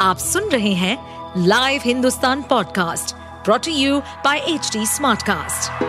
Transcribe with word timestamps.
आप 0.00 0.18
सुन 0.18 0.48
रहे 0.48 0.72
हैं 0.74 0.96
live 1.46 1.80
Hindustan 1.84 2.42
podcast 2.42 3.14
brought to 3.44 3.72
you 3.72 3.98
by 4.24 4.38
H 4.48 4.70
smartcast. 4.86 5.82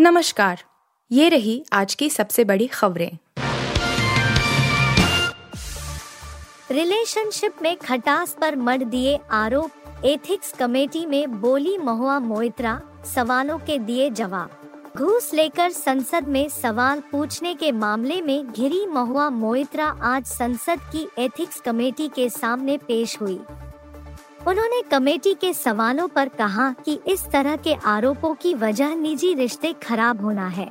नमस्कार 0.00 0.62
ये 1.10 1.28
रही 1.28 1.64
आज 1.72 1.94
की 1.94 2.08
सबसे 2.10 2.44
बड़ी 2.44 2.66
खबरें 2.66 3.10
रिलेशनशिप 6.70 7.62
में 7.62 7.76
खटास 7.76 8.36
पर 8.40 8.56
मर 8.56 8.84
दिए 8.84 9.18
आरोप 9.32 10.02
एथिक्स 10.04 10.52
कमेटी 10.52 11.04
में 11.06 11.40
बोली 11.40 11.76
महुआ 11.78 12.18
मोइत्रा 12.18 12.80
सवालों 13.14 13.58
के 13.58 13.78
दिए 13.78 14.10
जवाब 14.10 14.65
घूस 14.96 15.34
लेकर 15.34 15.70
संसद 15.70 16.28
में 16.28 16.48
सवाल 16.48 17.00
पूछने 17.12 17.54
के 17.54 17.72
मामले 17.72 18.20
में 18.22 18.52
घिरी 18.52 18.86
महुआ 18.86 19.28
मोइत्रा 19.30 19.86
आज 20.02 20.26
संसद 20.26 20.80
की 20.92 21.06
एथिक्स 21.18 21.60
कमेटी 21.60 22.08
के 22.08 22.28
सामने 22.30 22.76
पेश 22.78 23.20
हुई। 23.20 23.34
उन्होंने 24.48 24.80
कमेटी 24.82 25.34
के 25.34 25.52
सवालों 25.54 26.08
पर 26.08 26.28
कहा 26.28 26.70
कि 26.84 26.98
इस 27.06 27.26
तरह 27.26 27.56
के 27.56 27.74
आरोपों 27.74 28.34
की 28.34 28.54
वजह 28.54 28.94
निजी 28.94 29.34
रिश्ते 29.34 29.72
खराब 29.82 30.22
होना 30.22 30.46
है। 30.48 30.70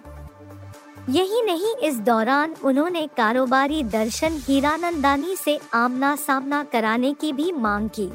यही 1.09 1.41
नहीं, 1.41 1.75
इस 1.75 1.99
दौरान 1.99 2.55
उन्होंने 2.63 3.07
कारोबारी 3.17 3.83
दर्शन 3.83 4.37
हीरानंदानी 4.37 5.35
से 5.35 5.59
आमना 5.73 6.15
सामना 6.15 6.63
कराने 6.63 7.13
की 7.13 7.31
भी 7.33 7.51
मांग 7.51 7.89
की। 7.89 8.09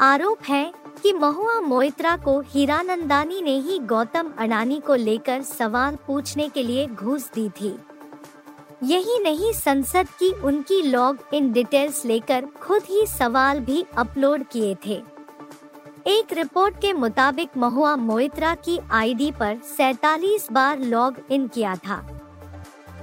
आरोप 0.00 0.38
है 0.48 0.72
कि 1.02 1.12
महुआ 1.12 1.60
मोइत्रा 1.60 2.16
को 2.16 2.40
हीरानंदानी 2.40 3.42
ने 3.42 3.58
ही 3.58 3.78
गौतम 3.78 4.32
अडानी 4.38 4.80
को 4.80 4.94
लेकर 4.94 5.42
सवाल 5.42 5.96
पूछने 6.06 6.48
के 6.48 6.62
लिए 6.62 6.86
घूस 6.86 7.30
दी 7.34 7.48
थी। 7.48 7.78
यही 8.82 9.18
नहीं, 9.18 9.52
संसद 9.52 10.08
की 10.08 10.32
उनकी 10.32 10.82
लॉग 10.82 11.18
इन 11.34 11.52
डिटेल्स 11.52 12.04
लेकर 12.04 12.46
खुद 12.62 12.82
ही 12.82 13.06
सवाल 13.06 13.60
भी 13.60 13.84
अपलोड 13.96 14.44
किए 14.44 14.76
थे। 14.86 15.02
एक 16.06 16.32
रिपोर्ट 16.32 16.80
के 16.80 16.92
मुताबिक 16.92 17.56
महुआ 17.56 17.96
मोइत्रा 17.96 18.54
की 18.54 18.78
आईडी 18.90 19.30
पर 19.30 19.58
सैतालीस 19.76 20.48
बार 20.52 20.78
लॉग 20.78 21.14
इन 21.30 21.48
किया 21.48 21.76
था। 21.76 22.15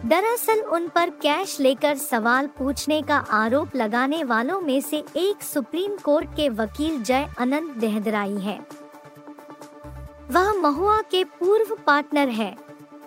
दरअसल 0.05 0.59
उन 0.73 0.87
पर 0.87 1.09
कैश 1.21 1.59
लेकर 1.59 1.95
सवाल 1.97 2.47
पूछने 2.57 3.01
का 3.01 3.17
आरोप 3.33 3.75
लगाने 3.75 4.23
वालों 4.23 4.59
में 4.61 4.79
से 4.81 5.03
एक 5.17 5.43
सुप्रीम 5.43 5.95
कोर्ट 5.97 6.35
के 6.35 6.47
वकील 6.51 7.01
जय 7.03 7.27
अनंत 7.37 7.77
देहदराई 7.77 8.37
है। 8.37 8.59
वह 10.31 10.51
महुआ 10.53 10.99
के 11.11 11.23
पूर्व 11.23 11.75
पार्टनर 11.87 12.29
है, 12.29 12.55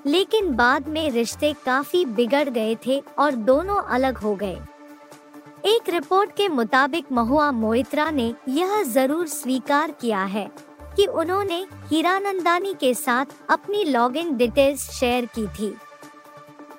लेकिन 0.06 0.54
बाद 0.56 0.88
में 0.88 1.10
रिश्ते 1.10 1.52
काफ़ी 1.66 2.04
बिगड़ 2.06 2.48
गए 2.48 2.76
थे 2.86 2.98
और 3.18 3.34
दोनों 3.44 3.76
अलग 3.76 4.18
हो 4.18 4.34
गए। 4.34 4.58
एक 5.66 5.88
रिपोर्ट 5.88 6.36
के 6.36 6.48
मुताबिक 6.48 7.12
महुआ 7.12 7.50
मोइत्रा 7.52 8.10
ने 8.10 8.32
यह 8.48 8.82
ज़रूर 8.84 9.26
स्वीकार 9.28 9.90
किया 9.90 10.24
है 10.24 10.50
कि 10.96 11.06
उन्होंने 11.06 11.66
हीरानंदानी 11.86 12.74
के 12.74 12.94
साथ 12.94 13.40
अपनी 13.50 13.84
लॉगिन 13.84 14.36
डिटेल्स 14.36 14.90
शेयर 14.90 15.26
की 15.34 15.46
थी। 15.48 15.74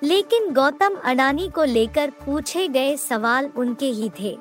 लेकिन 0.02 0.52
गौतम 0.54 0.96
अडानी 1.04 1.48
को 1.48 1.64
लेकर 1.64 2.10
पूछे 2.24 2.66
गए 2.68 2.96
सवाल 2.96 3.50
उनके 3.56 3.86
ही 3.86 4.10
थे। 4.20 4.36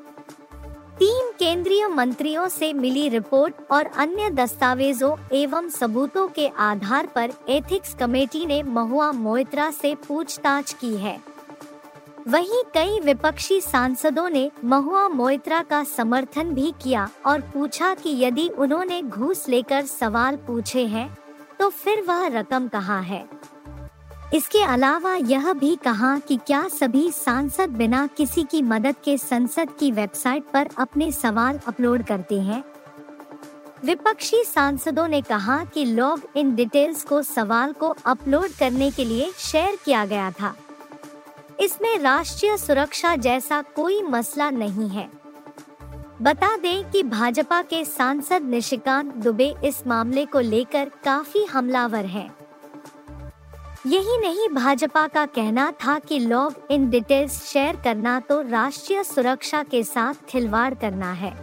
तीन 1.00 1.32
केंद्रीय 1.40 1.88
मंत्रियों 1.88 2.48
से 2.50 2.72
मिली 2.74 3.08
रिपोर्ट 3.10 3.56
और 3.72 3.86
अन्य 3.86 4.30
दस्तावेजों 4.30 5.16
एवं 5.34 5.70
सबूतों 5.70 6.28
के 6.28 6.48
आधार 6.48 7.06
पर 7.06 7.32
एथिक्स 7.50 7.94
कमेटी 7.94 8.46
ने 8.46 8.62
महुआ 8.64 9.12
मोइत्रा 9.12 9.70
से 9.72 9.94
पूछताछ 10.08 10.74
की 10.74 10.96
है। 10.96 11.20
वहीं 12.28 12.64
कई 12.74 13.00
विपक्षी 13.00 13.60
सांसदों 13.62 14.30
ने 14.30 14.50
महुआ 14.64 15.08
मोइत्रा 15.10 15.62
का 15.62 15.84
समर्थन 15.88 16.54
भी 16.54 16.74
किया 16.84 17.08
और 17.26 17.42
पूछा 17.54 17.94
कि 17.94 18.16
यदि 18.24 18.48
उन्होंने 18.50 19.02
घूस 19.02 19.48
लेकर 19.50 19.86
सवाल 19.86 20.36
पूछे 20.38 20.86
हैं 20.86 21.10
तो 21.60 21.70
फिर 21.70 22.02
वह 22.02 22.28
रकम 22.30 22.68
कहाँ 22.68 23.02
है? 23.04 23.26
इसके 24.34 24.64
अलावा 24.64 25.16
यह 25.16 25.54
भी 25.54 25.76
कहा 25.76 26.20
कि 26.20 26.38
क्या 26.38 26.68
सभी 26.68 27.12
सांसद 27.12 27.70
बिना 27.70 28.08
किसी 28.08 28.44
की 28.44 28.62
मदद 28.62 28.96
के 29.04 29.18
संसद 29.18 29.70
की 29.80 29.92
वेबसाइट 29.92 30.44
पर 30.54 30.70
अपने 30.78 31.12
सवाल 31.12 31.60
अपलोड 31.68 32.04
करते 32.04 32.40
हैं? 32.40 32.64
विपक्षी 33.86 34.44
सांसदों 34.44 35.08
ने 35.08 35.22
कहा 35.22 35.66
कि 35.66 35.86
लॉग 35.86 36.22
इन 36.36 36.56
डिटेल्स 36.56 37.04
को 37.04 37.22
सवाल 37.22 37.74
को 37.74 37.96
अपलोड 38.06 38.50
करने 38.60 38.92
के 38.92 39.06
लिए 39.06 39.32
शेयर 39.38 39.78
किया 39.86 40.06
गया 40.06 40.32
था। 40.32 40.56
इसमें 41.60 42.00
राष्ट्रीय 42.00 42.58
सुरक्षा 42.58 43.16
जैसा 43.16 43.62
कोई 43.62 44.02
मसला 44.02 44.50
नहीं 44.50 44.90
है। 44.90 45.10
बता 46.22 46.58
दें 46.58 46.92
कि 46.92 47.04
भाजपा 47.04 47.62
के 47.62 47.86
सांसद 47.86 48.42
निशिकांत 48.42 49.16
दुबे 49.16 49.56
इस 49.64 49.88
मामले 49.88 50.26
को 50.26 50.40
लेकर 50.40 50.92
काफ़ी 51.04 51.46
हमलावर 51.46 52.06
हैं। 52.06 52.47
यही 53.86 54.18
नहीं, 54.18 54.48
भाजपा 54.50 55.08
का 55.08 55.26
कहना 55.26 55.72
था 55.84 55.98
कि 56.00 56.20
लॉग 56.20 56.54
इन 56.72 56.90
डिटेल्स 56.90 57.42
शेयर 57.44 57.76
करना 57.76 58.20
तो 58.20 58.42
राष्ट्रीय 58.42 59.04
सुरक्षा 59.04 59.64
के 59.64 59.84
साथ 59.84 60.14
खिलवाड़ 60.30 60.74
करना 60.74 61.12
है। 61.12 61.34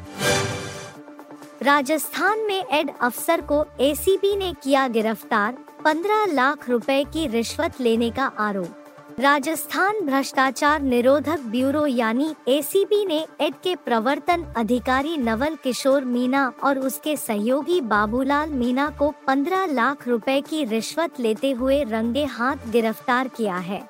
राजस्थान 1.62 2.40
में 2.40 2.64
एड 2.70 2.90
अफसर 3.02 3.40
को 3.40 3.64
एसीबी 3.80 4.34
ने 4.36 4.52
किया 4.62 4.86
गिरफ़्तार 4.88 5.56
15 5.84 6.26
लाख 6.32 6.68
रुपए 6.68 7.02
की 7.04 7.26
रिश्वत 7.26 7.80
लेने 7.80 8.10
का 8.10 8.26
आरोप। 8.38 8.83
राजस्थान 9.20 10.00
भ्रष्टाचार 10.06 10.82
निरोधक 10.82 11.40
ब्यूरो 11.40 11.84
यानी 11.86 12.34
एसीबी 12.48 13.04
ने 13.04 13.18
एड 13.40 13.54
के 13.54 13.74
प्रवर्तन 13.76 14.42
अधिकारी 14.56 15.16
नवल 15.16 15.54
किशोर 15.54 16.04
मीना 16.04 16.52
और 16.64 16.78
उसके 16.78 17.16
सहयोगी 17.16 17.80
बाबूलाल 17.80 18.50
मीना 18.50 18.88
को 18.90 19.12
15 19.28 19.68
लाख 19.72 20.08
रुपए 20.08 20.40
की 20.40 20.64
रिश्वत 20.64 21.20
लेते 21.20 21.50
हुए 21.50 21.82
रंगे 21.84 22.24
हाथ 22.24 22.68
गिरफ़्तार 22.70 23.28
किया 23.28 23.56
है। 23.56 23.82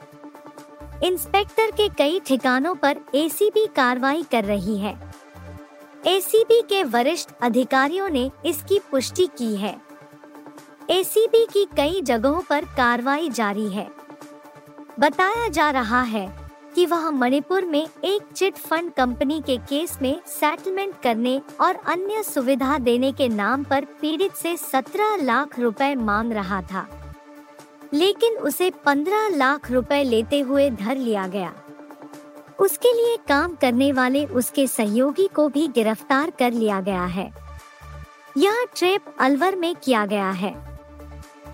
इंस्पेक्टर 1.05 1.71
के 1.71 1.89
कई 1.89 2.21
ठिकानों 2.27 2.75
पर 2.75 3.01
एसीबी 3.15 3.67
कार्रवाई 3.67 4.23
कर 4.23 4.45
रही 4.45 4.79
है। 4.79 4.97
एसीबी 6.07 6.63
के 6.63 6.83
वरिष्ठ 6.83 7.31
अधिकारियों 7.43 8.09
ने 8.11 8.31
इसकी 8.47 8.79
पुष्टि 8.91 9.27
की 9.39 9.55
है। 9.57 9.77
एसीबी 10.91 11.47
की 11.47 11.65
कई 11.77 12.01
जगहों 12.03 12.41
पर 12.41 12.65
कार्रवाई 12.65 13.29
जारी 13.31 13.69
है। 13.69 14.04
बताया 15.01 15.49
जा 15.49 15.71
रहा 15.71 16.03
है 16.03 16.51
कि 16.75 16.87
वह 16.87 17.11
मणिपुर 17.11 17.65
में 17.65 17.89
एक 18.05 18.23
चिट 18.37 18.55
फंड 18.55 18.93
कंपनी 18.93 19.43
के 19.47 19.57
केस 19.57 19.99
में 20.03 20.21
सेटलमेंट 20.27 20.95
करने 21.03 21.43
और 21.61 21.77
अन्य 21.77 22.23
सुविधा 22.23 22.79
देने 22.79 23.13
के 23.13 23.29
नाम 23.29 23.65
पर 23.65 23.85
पीड़ित 23.85 24.33
से 24.33 24.57
17 24.57 25.23
लाख 25.23 25.59
रुपए 25.59 25.95
मांग 25.95 26.33
रहा 26.33 26.63
था। 26.63 26.89
लेकिन 27.93 28.35
उसे 28.35 28.71
15 28.71 29.29
लाख 29.29 29.71
रुपए 29.71 30.05
लेते 30.05 30.41
हुए 30.41 30.71
धर 30.71 30.97
लिया 30.97 31.27
गया। 31.27 31.55
उसके 32.61 32.93
लिए 32.93 33.17
काम 33.29 33.55
करने 33.55 33.93
वाले 33.93 34.27
उसके 34.27 34.67
सहयोगी 34.67 35.29
को 35.35 35.49
भी 35.49 35.69
गिरफ़्तार 35.69 36.31
कर 36.31 36.53
लिया 36.53 36.81
गया 36.81 37.05
है। 37.05 37.35
यह 38.37 38.67
ट्रेप 38.77 39.05
अलवर 39.21 39.57
में 39.57 39.77
किया 39.77 40.07
गया 40.07 40.31
है। 40.31 40.74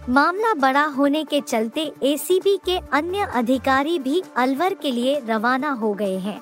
मामला 0.08 0.52
बड़ा 0.54 0.84
होने 0.84 1.24
के 1.24 1.40
चलते 1.40 1.92
एसीबी 2.02 2.56
के 2.64 2.76
अन्य 2.92 3.26
अधिकारी 3.34 3.98
भी 3.98 4.22
अलवर 4.36 4.74
के 4.74 4.90
लिए 4.90 5.18
रवाना 5.26 5.70
हो 5.70 5.92
गए 5.94 6.18
हैं। 6.18 6.40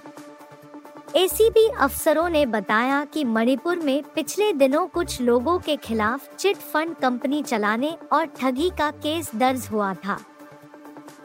एसीबी 1.16 1.66
अफसरों 1.80 2.28
ने 2.28 2.46
बताया 2.46 3.04
कि 3.04 3.24
मणिपुर 3.24 3.78
में 3.78 4.02
पिछले 4.14 4.52
दिनों 4.52 4.86
कुछ 4.86 5.20
लोगों 5.20 5.58
के 5.58 5.76
खिलाफ 5.76 6.36
चिट 6.36 6.56
फंड 6.56 6.94
कंपनी 6.96 7.42
चलाने 7.42 7.96
और 8.12 8.24
ठगी 8.24 8.70
का 8.70 8.90
केस 8.90 9.30
दर्ज 9.34 9.68
हुआ 9.72 9.94
था। 9.94 10.18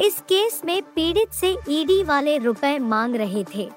इस 0.02 0.20
केस 0.20 0.62
में 0.66 0.82
पीड़ित 0.96 1.34
से 1.34 1.58
ईडी 1.70 2.04
वाले 2.04 2.38
रुपए 2.38 2.78
मांग 2.80 3.16
रहे 3.16 3.46
थे। 3.56 3.70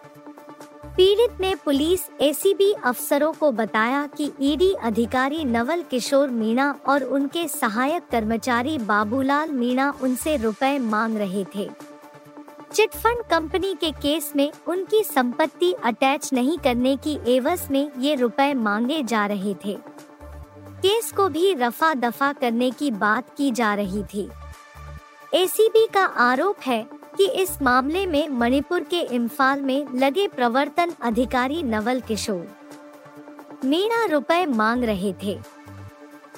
पीड़ित 0.97 1.41
ने 1.41 1.55
पुलिस 1.55 2.01
एसीबी 2.21 2.73
अफसरों 2.73 3.33
को 3.33 3.51
बताया 3.53 4.07
कि 4.07 4.31
ईडी 4.41 4.73
अधिकारी 4.73 5.45
नवल 5.45 5.83
किशोर 5.83 6.29
मीणा 6.29 6.75
और 6.87 7.03
उनके 7.05 7.49
सहायक 7.49 8.07
कर्मचारी 8.11 8.79
बाबूलाल 8.79 9.51
मीणा 9.51 9.93
उनसे 10.03 10.37
रुपए 10.37 10.79
मांग 10.79 11.17
रहे 11.17 11.45
थे। 11.55 11.69
चिटफंड 12.73 13.23
कंपनी 13.31 13.75
के 13.75 13.91
केस 13.93 14.33
में 14.37 14.53
उनकी 14.67 15.03
संपत्ति 15.05 15.73
अटैच 15.73 16.33
नहीं 16.33 16.59
करने 16.59 16.97
की 16.97 17.19
एवज 17.29 17.69
में 17.71 17.91
ये 17.99 18.15
रुपए 18.15 18.55
मांगे 18.55 19.03
जा 19.03 19.27
रहे 19.27 19.55
थे। 19.65 19.79
केस 20.83 21.13
को 21.13 21.29
भी 21.29 21.55
रफा 21.55 21.95
दफ़ा 21.95 22.33
करने 22.33 22.71
की 22.71 22.91
बात 22.91 23.37
की 23.39 23.51
जा 23.51 23.75
रही 23.75 24.03
थी। 24.05 24.29
एसीबी 25.35 25.87
का 25.87 26.05
आरोप 26.05 26.57
है 26.67 26.85
कि 27.17 27.27
इस 27.27 27.63
मामले 27.63 28.07
में 28.07 28.29
मणिपुर 28.29 28.81
के 28.81 29.01
इम्फाल 29.01 29.61
में 29.61 29.87
लगे 29.95 30.29
प्रवर्तन 30.29 30.93
अधिकारी 31.01 31.63
नवल 31.63 32.01
किशोर। 32.01 32.57
मीणा 33.65 34.05
रुपए 34.05 34.47
मांग 34.47 34.85
रहे 34.85 35.15
थे। 35.23 35.39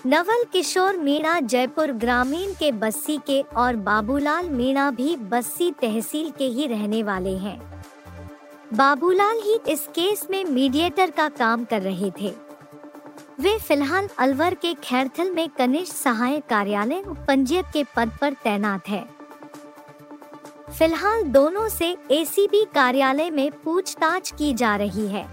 नवल 0.07 0.45
किशोर 0.53 0.97
मीणा 0.97 1.41
जयपुर 1.41 1.93
ग्रामीण 1.93 2.53
के 2.53 2.73
बस्सी 2.73 3.19
के 3.27 3.41
और 3.43 3.77
बाबूलाल 3.77 4.51
मीणा 4.51 4.91
भी 4.91 5.17
बस्सी 5.17 5.71
तहसील 5.71 6.31
के 6.31 6.45
ही 6.45 6.67
रहने 6.67 7.03
वाले 7.03 7.37
हैं। 7.37 7.83
बाबूलाल 8.75 9.37
ही 9.37 9.59
इस 9.69 9.87
केस 9.87 10.27
में 10.31 10.45
मीडिएटर 10.45 11.11
का 11.11 11.29
काम 11.29 11.65
कर 11.65 11.83
रहे 11.83 12.11
थे। 12.11 12.35
वे 13.41 13.59
फ़िलहाल 13.59 14.09
अलवर 14.19 14.55
के 14.55 14.75
खैरथल 14.75 15.31
में 15.31 15.49
कनिष्ठ 15.49 15.95
सहायक 15.95 16.47
कार्यालय, 16.47 17.03
पंजीयक 17.29 17.65
के 17.73 17.85
पद 17.97 18.13
पर 18.21 18.33
तैनात 18.33 18.89
है। 18.89 19.18
फ़िलहाल 20.69 21.23
दोनों 21.25 21.69
से 21.69 21.87
एसीबी 22.11 22.65
कार्यालय 22.75 23.31
में 23.31 23.51
पूछताछ 23.65 24.31
की 24.33 24.53
जा 24.55 24.75
रही 24.77 25.07
है। 25.07 25.27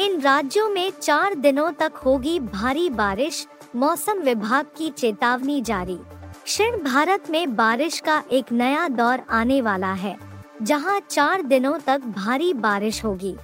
इन 0.00 0.20
राज्यों 0.20 0.68
में 0.68 0.90
चार 1.02 1.34
दिनों 1.34 1.70
तक 1.72 1.92
होगी 1.96 2.38
भारी 2.40 2.88
बारिश, 2.90 3.46
मौसम 3.76 4.18
विभाग 4.18 4.66
की 4.76 4.90
चेतावनी 4.90 5.60
जारी। 5.60 5.94
दक्षिण 5.94 6.76
भारत 6.84 7.30
में 7.30 7.56
बारिश 7.56 7.98
का 8.00 8.22
एक 8.32 8.52
नया 8.52 8.86
दौर 8.88 9.22
आने 9.30 9.60
वाला 9.60 9.92
है, 9.94 10.16
जहाँ 10.62 11.00
चार 11.10 11.42
दिनों 11.42 11.78
तक 11.78 12.00
भारी 12.16 12.52
बारिश 12.54 13.04
होगी। 13.04 13.36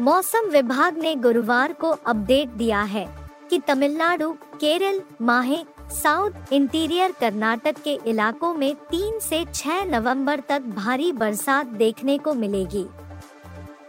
मौसम 0.00 0.50
विभाग 0.50 0.98
ने 0.98 1.14
गुरुवार 1.16 1.72
को 1.72 1.90
अपडेट 1.90 2.48
दिया 2.48 2.82
है 2.82 3.08
कि 3.50 3.58
तमिलनाडु, 3.58 4.30
केरल, 4.32 5.00
माहे 5.22 5.64
साउथ 5.92 6.52
इंटीरियर 6.52 7.12
कर्नाटक 7.12 7.76
के 7.84 7.98
इलाकों 8.06 8.54
में 8.54 8.74
तीन 8.74 9.18
से 9.18 9.44
छह 9.54 9.84
नवंबर 9.84 10.40
तक 10.40 10.62
भारी 10.62 11.12
बरसात 11.12 11.66
देखने 11.66 12.18
को 12.18 12.34
मिलेगी। 12.34 12.84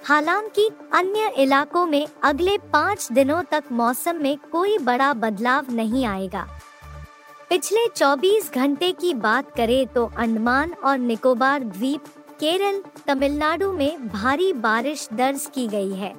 हालाँकि 0.03 0.69
अन्य 0.93 1.27
इलाकों 1.37 1.85
में 1.85 2.07
अगले 2.23 2.57
पाँच 2.57 3.11
दिनों 3.11 3.43
तक 3.43 3.63
मौसम 3.71 4.15
में 4.15 4.37
कोई 4.51 4.77
बड़ा 4.77 5.13
बदलाव 5.13 5.65
नहीं 5.71 6.05
आएगा। 6.05 6.47
पिछले 7.49 7.87
24 7.87 8.53
घंटे 8.53 8.91
की 8.91 9.13
बात 9.13 9.55
करें 9.55 9.87
तो 9.87 10.11
अंडमान 10.17 10.73
और 10.73 10.97
निकोबार 10.97 11.63
द्वीप, 11.63 12.03
केरल, 12.39 12.83
तमिलनाडु 13.07 13.71
में 13.71 14.07
भारी 14.07 14.53
बारिश 14.53 15.09
दर्ज 15.13 15.49
की 15.53 15.67
गई 15.67 15.93
है। 15.93 16.13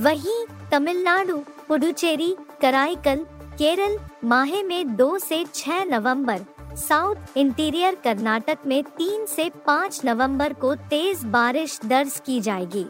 वहीं 0.00 0.44
तमिलनाडु, 0.70 1.36
पुडुचेरी, 1.68 2.36
कराईकल 2.60 3.26
केरल 3.58 3.96
माहे 4.24 4.62
में 4.62 4.96
2 4.96 5.18
से 5.18 5.44
6 5.54 5.84
नवंबर, 5.84 6.40
साउथ 6.78 7.36
इंटीरियर 7.36 7.94
कर्नाटक 7.94 8.58
में 8.66 8.82
3 8.98 9.26
से 9.26 9.48
5 9.66 10.00
नवंबर 10.04 10.52
को 10.52 10.74
तेज 10.74 11.24
बारिश 11.24 11.78
दर्ज 11.84 12.20
की 12.26 12.40
जाएगी। 12.40 12.86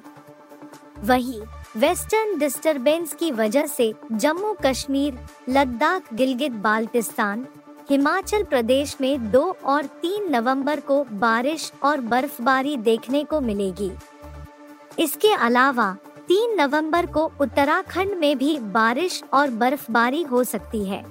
वहीं 1.01 1.41
वेस्टर्न 1.77 2.39
डिस्टरबेंस 2.39 3.13
की 3.15 3.31
वजह 3.33 3.67
से 3.67 3.93
जम्मू 4.13 4.55
कश्मीर 4.65 5.19
लद्दाख 5.49 6.13
गिलगित 6.15 6.53
बाल्टिस्तान 6.63 7.47
हिमाचल 7.91 8.43
प्रदेश 8.43 8.97
में 9.01 9.31
दो 9.31 9.45
और 9.65 9.87
तीन 10.03 10.31
नवंबर 10.31 10.81
को 10.81 11.03
बारिश 11.13 11.73
और 11.83 12.01
बर्फबारी 12.01 12.77
देखने 12.77 13.25
को 13.25 13.41
मिलेगी। 13.41 13.91
इसके 14.99 15.33
अलावा 15.33 15.97
तीन 16.29 16.55
नवंबर 16.61 17.07
को 17.07 17.25
उत्तराखंड 17.41 18.15
में 18.15 18.37
भी 18.39 18.59
बारिश 18.59 19.23
और 19.33 19.51
बर्फबारी 19.53 20.23
हो 20.23 20.45
सकती 20.45 20.85
है। 20.85 21.05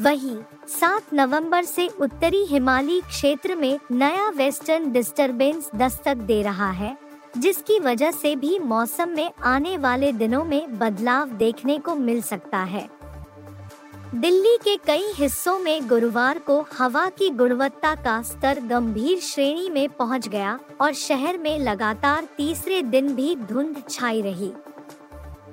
वहीं 0.00 0.36
सात 0.68 1.14
नवंबर 1.14 1.64
से 1.64 1.86
उत्तरी 2.00 2.44
हिमालय 2.44 3.00
क्षेत्र 3.00 3.54
में 3.54 3.78
नया 3.90 4.28
वेस्टर्न 4.28 4.90
डिस्टरबेंस 4.92 5.70
दस्तक 5.76 6.16
दे 6.16 6.40
रहा 6.42 6.70
है, 6.70 6.96
जिसकी 7.38 7.78
वजह 7.80 8.10
से 8.10 8.34
भी 8.36 8.58
मौसम 8.58 9.08
में 9.08 9.30
आने 9.44 9.76
वाले 9.76 10.12
दिनों 10.12 10.44
में 10.44 10.78
बदलाव 10.78 11.28
देखने 11.28 11.78
को 11.78 11.94
मिल 11.94 12.22
सकता 12.22 12.58
है। 12.58 12.88
दिल्ली 14.14 14.56
के 14.56 14.76
कई 14.76 15.12
हिस्सों 15.14 15.58
में 15.58 15.88
गुरुवार 15.88 16.38
को 16.38 16.66
हवा 16.78 17.08
की 17.08 17.28
गुणवत्ता 17.30 17.94
का 17.94 18.20
स्तर 18.22 18.58
गंभीर 18.60 19.20
श्रेणी 19.20 19.68
में 19.70 19.88
पहुँच 19.88 20.28
गया 20.28 20.58
और 20.80 20.92
शहर 20.92 21.38
में 21.38 21.58
लगातार 21.58 22.24
तीसरे 22.36 22.82
दिन 22.82 23.14
भी 23.14 23.36
धुंध 23.36 23.82
छाई 23.90 24.20
रही। 24.22 24.52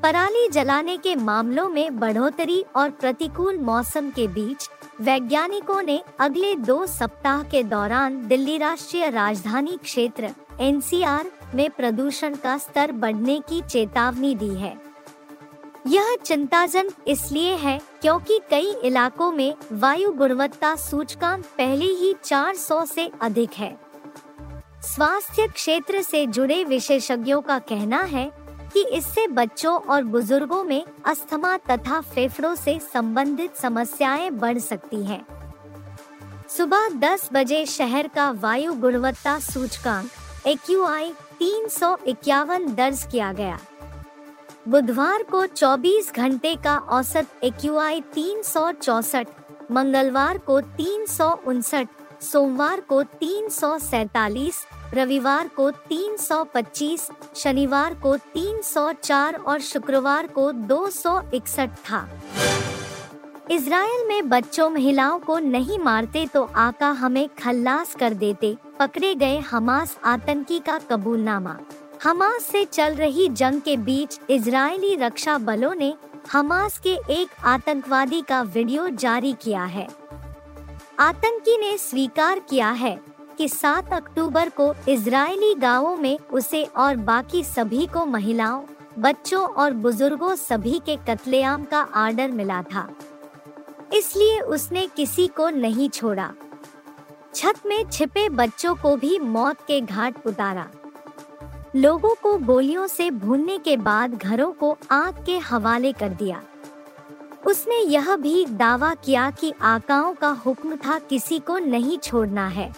पराली 0.04 0.48
जलाने 0.50 0.98
के 0.98 1.16
मामलों 1.16 1.70
में 1.70 2.00
बढ़ोतरी 2.00 2.64
और 2.76 2.90
प्रतिकूल 2.90 3.58
मौसम 3.58 4.10
के 4.10 4.28
बीच 4.28 4.70
वैज्ञानिकों 5.02 5.82
ने 5.82 6.02
अगले 6.20 6.56
दो 6.56 6.86
सप्ताह 6.88 7.44
के 7.44 7.64
दौरान 7.64 8.28
दिल्ली 8.28 8.58
राष्ट्रीय 8.58 9.10
राजधानी 9.10 9.78
क्षेत्र, 9.84 10.30
एनसीआर, 10.60 11.32
में 11.56 11.70
प्रदूषण 11.70 12.36
का 12.36 12.58
स्तर 12.58 12.92
बढ़ने 12.92 13.40
की 13.40 13.62
चेतावनी 13.62 14.36
दी 14.36 14.54
है। 14.56 14.89
यह 15.88 16.16
चिंताजनक 16.26 17.06
इसलिए 17.08 17.54
है 17.56 17.82
क्योंकि 18.02 18.40
कई 18.50 18.76
इलाकों 18.84 19.32
में 19.32 19.54
वायु 19.72 20.12
गुणवत्ता 20.12 20.76
सूचकांक 20.76 21.46
पहले 21.46 21.86
ही 21.86 22.14
400 22.24 22.86
से 22.86 23.12
अधिक 23.22 23.54
है 23.54 23.78
स्वास्थ्य 24.84 25.48
क्षेत्र 25.48 26.02
से 26.02 26.26
जुड़े 26.28 26.64
विशेषज्ञों 26.64 27.42
का 27.42 27.60
कहना 27.60 28.02
है 28.02 28.32
कि 28.74 28.84
इससे 28.84 29.28
बच्चों 29.28 29.78
और 29.80 30.04
बुज़ुर्गों 30.04 30.64
में 30.64 30.86
अस्थमा 31.06 31.58
तथा 31.58 32.02
फेफड़ों 32.02 32.56
से 32.56 32.80
संबंधित 32.94 33.56
समस्याएँ 33.56 34.30
बढ़ 34.30 34.58
सकती 34.58 35.04
हैं। 35.04 35.26
सुबह 36.50 36.88
10 36.90 37.30
बजे 37.34 37.66
शहर 37.66 38.08
का 38.08 38.32
वायु 38.32 38.74
गुणवत्ता 38.74 39.40
सूचकांक 39.40 40.48
एक्यूआई 40.48 41.14
तीन 41.40 41.68
दर्ज 42.76 43.08
किया 43.12 43.34
गया 43.34 43.60
बुधवार 44.70 45.24
को 45.24 45.46
24 45.46 46.12
घंटे 46.16 46.56
का 46.56 46.76
औसत 46.78 47.28
एक्यूआई 47.44 48.02
तीन 48.02 48.42
मंगलवार 49.72 50.38
को 50.38 50.60
तीन 50.62 51.06
सौ 51.06 51.30
उनसठ 51.48 51.88
सोमवार 52.22 52.82
को 52.82 53.02
तीन 53.04 53.50
रविवार 54.94 55.48
को 55.48 55.70
325, 55.72 57.10
शनिवार 57.36 57.94
को 57.94 58.16
304 58.36 59.40
और 59.44 59.60
शुक्रवार 59.62 60.28
को 60.28 60.52
261 60.52 61.76
था। 61.86 62.08
इसराइल 63.52 64.08
में 64.08 64.30
बच्चों 64.30 64.70
महिलाओं 64.70 65.20
को 65.20 65.40
नहीं 65.40 65.80
मारते 65.80 66.28
तो 66.28 66.44
आका 66.44 66.92
हमें 66.92 67.28
खल्लास 67.40 67.96
कर 67.96 68.14
देते 68.14 68.58
पकड़े 68.80 69.16
गए 69.16 69.38
हमास 69.40 69.98
आतंकी 70.06 70.60
का 70.60 70.80
कबूलनामा। 70.92 71.58
हमास 72.04 72.44
से 72.44 72.66
चल 72.66 72.94
रही 72.94 73.28
जंग 73.30 73.62
के 73.62 73.78
बीच 73.78 74.20
इजरायली 74.30 74.96
रक्षा 74.96 75.38
बलों 75.38 75.76
ने 75.76 75.96
हमास 76.32 76.80
के 76.80 76.94
एक 77.10 77.30
आतंकवादी 77.44 78.22
का 78.22 78.42
वीडियो 78.42 78.90
जारी 78.90 79.34
किया 79.34 79.64
है। 79.64 79.88
आतंकी 81.00 81.58
ने 81.58 81.78
स्वीकार 81.78 82.40
किया 82.40 82.70
है 82.72 83.00
कि 83.38 83.50
7 83.50 83.94
अक्टूबर 83.94 84.50
को 84.50 84.74
इजरायली 84.88 85.56
गाँवों 85.56 85.98
में 85.98 86.20
उसे 86.20 86.64
और 86.64 86.96
बाकी 86.96 87.44
सभी 87.44 87.86
को 87.86 88.06
महिलाओं, 88.06 88.64
बच्चों 89.00 89.42
और 89.42 89.74
बुज़ुर्गों 89.74 90.36
सभी 90.36 90.82
के 90.86 90.96
कत्लेआम 90.96 91.64
का 91.64 91.82
आर्डर 91.82 92.32
मिला 92.32 92.62
था। 92.62 92.90
इसलिए 93.94 94.40
उसने 94.40 94.88
किसी 94.88 95.28
को 95.28 95.50
नहीं 95.50 95.90
छोड़ा। 95.90 96.34
छत 97.36 97.56
में 97.66 97.90
छिपे 97.90 98.30
बच्चों 98.30 98.76
को 98.76 98.96
भी 98.96 99.20
मौत 99.20 99.58
के 99.68 99.82
घाट 99.82 100.28
उतारा। 100.28 100.68
लोगों 101.76 102.14
को 102.16 102.38
गोलियों 102.38 102.86
से 102.88 103.10
भूनने 103.12 103.58
के 103.58 103.76
बाद 103.78 104.14
घरों 104.16 104.52
को 104.52 104.78
आग 104.92 105.24
के 105.26 105.38
हवाले 105.40 105.92
कर 105.92 106.10
दिया। 106.12 106.42
उसने 107.48 107.76
यह 107.78 108.16
भी 108.16 108.46
दावा 108.46 108.94
किया 108.96 109.30
कि 109.32 109.54
आकाओं 109.62 110.14
का 110.14 110.30
हुक्म 110.46 110.76
था 110.76 110.98
किसी 111.00 111.40
को 111.40 111.58
नहीं 111.58 111.98
छोड़ना 111.98 112.48
है। 112.48 112.72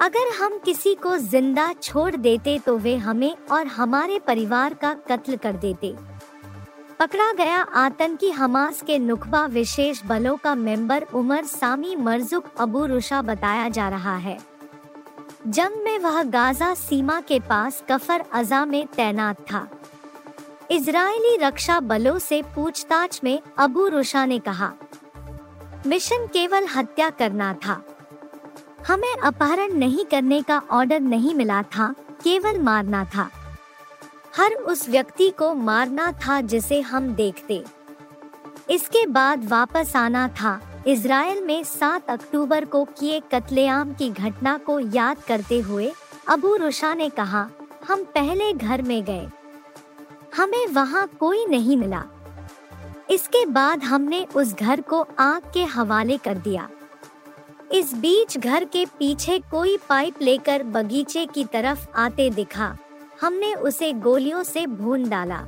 अगर 0.00 0.32
हम 0.32 0.58
किसी 0.58 0.94
को 0.94 1.16
ज़िंदा 1.18 1.72
छोड़ 1.72 2.14
देते 2.16 2.58
तो 2.58 2.76
वे 2.78 2.94
हमें 2.96 3.34
और 3.50 3.66
हमारे 3.66 4.18
परिवार 4.18 4.74
का 4.74 4.92
कत्ल 5.08 5.36
कर 5.36 5.56
देते। 5.56 5.94
पकड़ा 7.00 7.32
गया 7.32 7.62
आतंकी 7.76 8.30
हमास 8.30 8.82
के 8.82 8.98
नुकबा 8.98 9.44
विशेष 9.46 10.02
बलों 10.04 10.36
का 10.36 10.54
member 10.56 11.06
Umar 11.14 11.44
Sami 11.46 11.96
Marzouk 11.96 12.44
Abu 12.60 12.84
Rusha 12.86 13.22
बताया 13.22 13.68
जा 13.68 13.88
रहा 13.88 14.16
है। 14.16 14.38
जंग 15.46 15.82
में 15.84 15.98
वह 15.98 16.22
गाजा 16.22 16.74
सीमा 16.74 17.20
के 17.20 17.38
पास 17.40 17.82
कफर 17.90 18.24
अजा 18.32 18.64
में 18.64 18.86
तैनात 18.86 19.40
था। 19.52 19.66
इजरायली 20.70 21.36
रक्षा 21.36 21.78
बलों 21.80 22.18
से 22.18 22.42
पूछताछ 22.42 23.20
में 23.24 23.40
अबू 23.58 23.86
रुशा 23.88 24.24
ने 24.26 24.38
कहा, 24.38 24.72
मिशन 25.86 26.26
केवल 26.26 26.66
हत्या 26.66 27.10
करना 27.10 27.52
था। 27.54 27.82
हमें 28.88 29.14
अपहरण 29.14 29.72
नहीं 29.72 30.04
करने 30.04 30.42
का 30.42 30.62
ऑर्डर 30.70 31.00
नहीं 31.00 31.34
मिला 31.34 31.62
था, 31.62 31.94
केवल 32.24 32.58
मारना 32.58 33.04
था। 33.04 33.30
हर 34.36 34.54
उस 34.54 34.88
व्यक्ति 34.88 35.30
को 35.30 35.54
मारना 35.54 36.12
था 36.12 36.40
जिसे 36.40 36.80
हम 36.80 37.14
देखते। 37.14 37.64
इसके 38.70 39.06
बाद 39.06 39.48
वापस 39.48 39.96
आना 39.96 40.28
था। 40.28 40.60
इसराइल 40.86 41.44
में 41.44 41.62
7 41.64 42.10
अक्टूबर 42.10 42.64
को 42.64 42.84
किए 42.84 43.20
कत्लेआम 43.32 43.92
की 43.94 44.10
घटना 44.10 44.58
को 44.58 44.78
याद 44.80 45.18
करते 45.18 45.58
हुए 45.60 45.92
अबू 46.28 46.54
रुशा 46.56 46.94
ने 46.94 47.08
कहा, 47.08 47.48
हम 47.88 48.04
पहले 48.04 48.52
घर 48.52 48.82
में 48.82 49.04
गए। 49.04 49.28
हमें 50.36 50.66
वहाँ 50.66 51.06
कोई 51.20 51.46
नहीं 51.46 51.76
मिला। 51.76 52.04
इसके 53.10 53.46
बाद 53.46 53.84
हमने 53.84 54.26
उस 54.36 54.54
घर 54.54 54.80
को 54.80 55.06
आग 55.18 55.50
के 55.54 55.64
हवाले 55.64 56.16
कर 56.16 56.38
दिया। 56.38 56.68
इस 57.72 57.94
बीच 57.94 58.38
घर 58.38 58.64
के 58.64 58.84
पीछे 58.98 59.38
कोई 59.38 59.76
पाइप 59.88 60.22
लेकर 60.22 60.62
बगीचे 60.62 61.26
की 61.26 61.44
तरफ़ 61.44 61.86
आते 61.96 62.30
दिखा। 62.30 62.76
हमने 63.20 63.54
उसे 63.54 63.92
गोलियों 63.92 64.42
से 64.42 64.66
भून 64.66 65.08
डाला। 65.08 65.44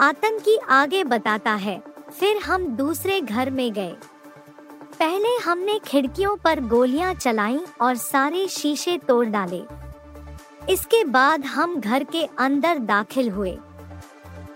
आतंकी 0.00 0.56
आगे 0.56 1.04
बताता 1.04 1.52
है, 1.52 1.82
फिर 2.20 2.36
हम 2.36 2.66
दूसरे 2.66 3.20
घर 3.20 3.50
में 3.50 3.72
गए। 3.72 3.96
पहले 5.00 5.28
हमने 5.36 5.78
खिड़कियों 5.78 6.36
पर 6.36 6.60
गोलियाँ 6.60 7.14
चलाई 7.14 7.58
और 7.80 7.94
सारे 7.96 8.46
शीशे 8.48 8.98
तोड़ 8.98 9.26
डाले। 9.26 9.62
इसके 10.72 11.04
बाद 11.04 11.44
हम 11.44 11.80
घर 11.80 12.04
के 12.04 12.24
अंदर 12.38 12.78
दाखिल 12.78 13.30
हुए। 13.30 13.58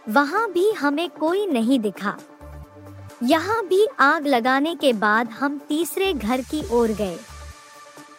वहाँ 0.09 0.53
भी 0.53 0.71
हमें 0.71 1.11
कोई 1.11 1.47
नहीं 1.47 1.79
दिखा। 1.81 2.17
यहाँ 3.23 3.67
भी 3.67 3.87
आग 4.01 4.27
लगाने 4.27 4.75
के 4.75 4.93
बाद 4.93 5.29
हम 5.29 5.59
तीसरे 5.59 6.13
घर 6.13 6.41
की 6.41 6.63
ओर 6.73 6.89
गए। 6.89 7.19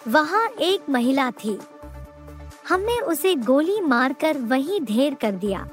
वहाँ 0.07 0.47
एक 0.49 0.89
महिला 0.89 1.31
थी। 1.31 1.59
हमने 2.69 2.99
उसे 2.99 3.35
गोली 3.35 3.81
मारकर 3.81 4.37
वहीं 4.37 4.81
ढेर 4.81 5.13
कर 5.13 5.31
दिया। 5.31 5.67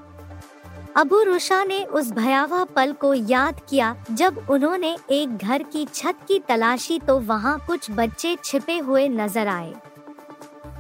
अबू 0.97 1.23
रुशा 1.23 1.63
ने 1.65 1.83
उस 1.91 2.11
भयावह 2.13 2.65
पल 2.77 2.93
को 2.93 3.13
याद 3.15 3.61
किया, 3.69 3.95
जब 4.11 4.47
उन्होंने 4.51 4.97
एक 5.11 5.37
घर 5.37 5.63
की 5.65 5.85
छत 5.85 6.19
की 6.29 6.39
तलाशी 6.39 6.99
तो 6.99 7.19
वहाँ 7.21 7.59
कुछ 7.67 7.91
बच्चे 7.91 8.37
छिपे 8.45 8.77
हुए 8.79 9.07
नज़र 9.11 9.49
आए। 9.49 9.73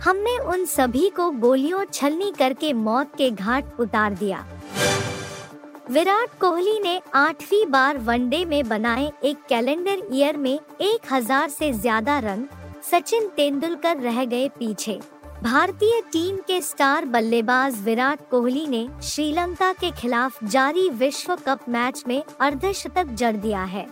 हमने 0.05 0.37
उन 0.47 0.65
सभी 0.65 1.09
को 1.11 1.31
गोलियों 1.31 1.85
छलनी 1.85 2.31
करके 2.39 2.73
मौत 2.73 3.15
के 3.19 3.31
घाट 3.31 3.81
उतार 3.81 4.15
दिया। 4.15 4.45
विराट 5.91 6.39
कोहली 6.41 6.79
ने 6.81 7.01
आठवीं 7.15 7.65
बार 7.67 7.99
वनडे 8.01 8.45
में 8.45 8.69
बनाए 8.69 9.11
एक 9.25 9.39
कैलेंडर 9.49 10.03
ईयर 10.13 10.37
में 10.37 10.59
एक 10.83 11.13
हज़ार 11.13 11.49
से 11.51 11.73
ज़्यादा 11.73 12.19
रन 12.19 12.47
सचिन 12.91 13.29
तेंदुलकर 13.29 13.97
रह 13.99 14.25
गए 14.25 14.49
पीछे। 14.59 15.01
भारतीय 15.43 16.01
टीम 16.13 16.37
के 16.47 16.61
स्टार 16.63 17.05
बल्लेबाज 17.05 17.79
विराट 17.85 18.19
कोहली 18.31 18.67
ने 18.67 18.87
श्रीलंका 19.05 19.73
के 19.73 19.91
खिलाफ 19.91 20.45
जारी 20.45 20.89
विश्व 20.91 21.35
कप 21.47 21.61
मैच 21.69 22.03
में 22.09 22.23
अर्धशतक 22.41 23.07
जड़ 23.13 23.35
दिया 23.37 23.63
है। 23.65 23.87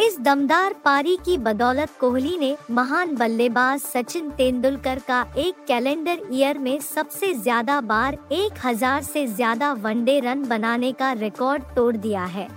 इस 0.00 0.18
दमदार 0.20 0.74
पारी 0.84 1.16
की 1.24 1.36
बदौलत 1.38 1.96
कोहली 2.00 2.36
ने 2.38 2.54
महान 2.70 3.14
बल्लेबाज 3.16 3.80
सचिन 3.82 4.30
तेंदुलकर 4.30 4.98
का 4.98 5.20
एक 5.38 5.64
कैलेंडर 5.68 6.20
ईयर 6.32 6.58
में 6.58 6.78
सबसे 6.82 7.32
ज़्यादा 7.34 7.80
बार 7.82 8.18
1000 8.32 9.02
से 9.04 9.26
ज़्यादा 9.26 9.72
वनडे 9.74 10.18
रन 10.20 10.44
बनाने 10.44 10.92
का 10.92 11.12
रिकॉर्ड 11.14 11.62
तोड़ 11.76 11.96
दिया 11.96 12.24
है। 12.26 12.48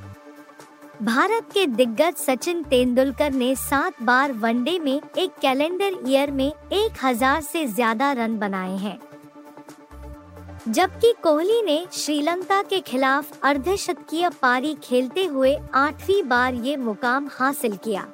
भारत 1.02 1.46
के 1.54 1.66
दिग्गज 1.68 2.16
सचिन 2.16 2.62
तेंदुलकर 2.64 3.34
ने 3.34 3.54
सात 3.56 4.02
बार 4.04 4.32
वनडे 4.32 4.78
में 4.80 5.02
एक 5.18 5.38
कैलेंडर 5.42 5.94
ईयर 6.08 6.32
में 6.32 6.52
1000 6.74 7.42
से 7.42 7.66
ज़्यादा 7.68 8.12
रन 8.12 8.38
बनाए 8.40 8.76
हैं। 8.78 8.98
जबकि 10.68 11.14
कोहली 11.24 11.62
ने 11.62 11.86
श्रीलंका 11.94 12.62
के 12.64 12.80
खिलाफ 12.82 13.40
अर्धशतकीय 13.44 14.30
पारी 14.42 14.76
खेलते 14.84 15.26
हुए 15.26 15.56
आठवीं 15.76 16.22
बार 16.24 16.54
ये 16.56 16.76
मुकाम 16.78 17.30
हासिल 17.32 17.78
किया। 17.78 18.08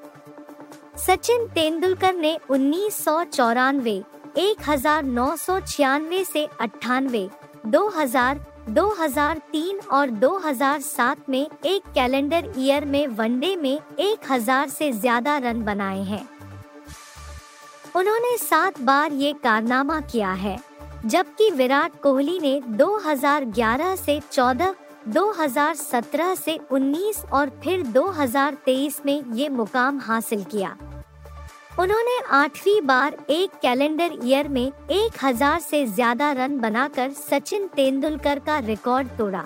सचिन 0.97 1.47
तेंदुलकर 1.47 2.13
ने 2.13 2.37
उन्नीस 2.49 3.03
सौ 3.03 3.23
चौरानवे, 3.25 4.01
एक 4.37 4.69
हज़ार 4.69 5.03
नौ 5.05 5.35
सौ 5.37 5.59
छियानवे 5.61 6.23
से 6.23 6.47
अट्ठानवे, 6.61 7.29
दो 7.65 7.87
हज़ार 7.89 8.45
2003 8.67 9.79
और 9.91 10.09
2007 10.11 11.29
में 11.29 11.45
एक 11.65 11.81
कैलेंडर 11.95 12.53
ईयर 12.57 12.85
में 12.85 13.07
वनडे 13.07 13.55
में 13.55 13.79
1000 13.99 14.69
से 14.69 14.91
ज़्यादा 14.91 15.37
रन 15.37 15.61
बनाए 15.63 16.01
हैं। 16.03 16.27
उन्होंने 17.95 18.37
सात 18.37 18.79
बार 18.81 19.13
ये 19.13 19.33
कारनामा 19.43 19.99
किया 20.01 20.31
है 20.33 20.57
जबकि 21.05 21.49
विराट 21.51 21.99
कोहली 22.01 22.39
ने 22.39 22.59
2011 22.77 23.95
से 23.95 24.19
14, 24.31 24.73
2017 25.09 26.35
से 26.35 26.59
19 26.71 27.23
और 27.33 27.49
फिर 27.63 27.83
2023 27.87 28.99
में 29.05 29.21
ये 29.33 29.49
मुकाम 29.51 29.99
हासिल 29.99 30.43
किया। 30.43 30.75
उन्होंने 31.79 32.19
आठवीं 32.31 32.81
बार 32.81 33.15
एक 33.29 33.55
कैलेंडर 33.61 34.11
ईयर 34.23 34.47
में 34.47 34.71
1000 34.91 35.59
से 35.61 35.85
ज़्यादा 35.85 36.31
रन 36.31 36.57
बनाकर 36.59 37.11
सचिन 37.11 37.67
तेंदुलकर 37.67 38.39
का 38.39 38.57
रिकॉर्ड 38.59 39.07
तोड़ा। 39.17 39.43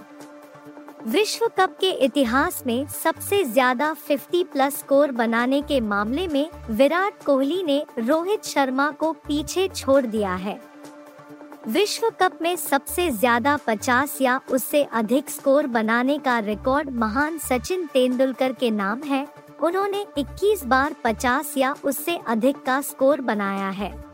विश्व 1.07 1.48
कप 1.57 1.75
के 1.79 1.89
इतिहास 2.05 2.62
में 2.67 2.88
सबसे 2.95 3.43
ज़्यादा 3.45 3.93
50 4.01 4.43
प्लस 4.43 4.77
स्कोर 4.79 5.12
बनाने 5.13 5.62
के 5.62 5.79
मामले 5.81 6.27
में 6.27 6.50
विराट 6.71 7.24
कोहली 7.25 7.62
ने 7.63 7.83
रोहित 8.00 8.45
शर्मा 8.45 8.89
को 8.91 9.12
पीछे 9.27 9.67
छोड़ 9.67 10.05
दिया 10.05 10.36
है। 10.36 10.59
विश्व 11.67 12.09
कप 12.21 12.38
में 12.41 12.55
सबसे 12.57 13.09
ज़्यादा 13.12 13.57
50 13.67 14.21
या 14.21 14.39
उससे 14.51 14.83
अधिक 14.93 15.29
स्कोर 15.29 15.67
बनाने 15.69 16.17
का 16.19 16.39
रिकॉर्ड 16.41 16.89
महान 16.95 17.38
सचिन 17.39 17.86
तेंदुलकर 17.86 18.53
के 18.53 18.71
नाम 18.71 19.03
है। 19.03 19.27
उन्होंने 19.61 20.05
21 20.17 20.65
बार 20.65 20.95
50 21.03 21.53
या 21.57 21.75
उससे 21.83 22.19
अधिक 22.27 22.61
का 22.65 22.81
स्कोर 22.81 23.21
बनाया 23.21 23.69
है। 23.69 24.05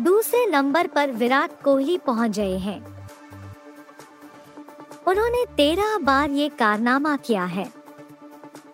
दूसरे 0.00 0.46
नंबर 0.46 0.86
पर 0.86 1.10
विराट 1.10 1.62
कोहली 1.64 1.98
पहुँच 1.98 2.36
गए 2.36 2.56
हैं। 2.56 2.86
उन्होंने 5.06 5.44
13 5.56 5.98
बार 5.98 6.30
ये 6.30 6.48
कारनामा 6.48 7.16
किया 7.16 7.44
है। 7.44 7.72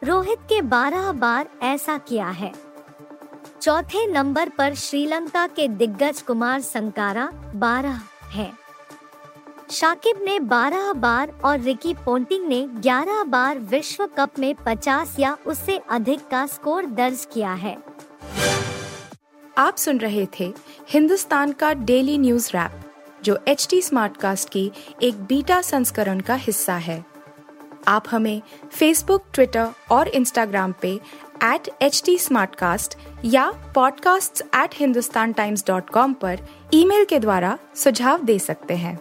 रोहित 0.05 0.39
के 0.39 0.63
12 0.63 1.13
बार 1.13 1.49
ऐसा 1.63 1.99
किया 1.99 2.29
है। 2.29 2.53
चौथे 3.63 4.07
नंबर 4.07 4.49
पर 4.49 4.75
श्रीलंका 4.75 5.47
के 5.47 5.69
दिग्गज 5.69 6.23
कुमार 6.23 6.61
संकारा 6.61 7.33
12 7.55 8.01
है। 8.25 8.62
शाकिब 9.73 10.23
ने 10.23 10.41
12 10.41 10.93
बार 10.93 11.41
और 11.45 11.61
रिकी 11.61 11.95
पोंटिंग 11.95 12.47
ने 12.47 12.69
11 12.69 13.25
बार 13.25 13.59
विश्व 13.59 14.07
कप 14.07 14.31
में 14.39 14.55
50 14.55 15.17
या 15.19 15.39
उससे 15.47 15.81
अधिक 15.91 16.21
का 16.21 16.47
स्कोर 16.47 16.87
दर्ज 16.87 17.29
किया 17.33 17.53
है। 17.53 17.79
आप 19.59 19.77
सुन 19.77 19.99
रहे 19.99 20.27
थे 20.41 20.55
हिंदुस्तान 20.89 21.53
का 21.53 21.73
डेली 21.73 22.19
न्यूज़ 22.19 22.51
रैप, 22.51 22.81
जो 23.25 23.39
एच 23.49 23.67
टी 23.71 23.83
स्मार्ट 23.83 24.17
कास्ट 24.17 24.49
की 24.49 24.73
एक 25.03 25.15
बीटा 25.15 25.63
संस्करण 25.63 26.21
का 26.21 26.35
हिस्सा 26.35 26.75
है। 26.75 27.05
आप 27.89 28.05
हमें 28.11 28.43
फेसबुक 28.73 29.25
ट्विटर 29.35 29.69
और 29.91 30.09
इंस्टाग्राम 30.09 30.75
पे 30.83 31.01
एट 31.45 31.69
एच 31.83 32.03
टी 32.05 32.19
या 33.25 33.73
podcasts@hindustantimes.com 33.73 36.15
पर 36.15 36.39
ईमेल 36.75 37.05
के 37.05 37.19
द्वारा 37.19 37.59
सुझाव 37.75 38.23
दे 38.23 38.39
सकते 38.39 38.75
हैं। 38.75 39.01